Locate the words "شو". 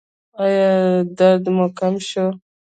2.07-2.25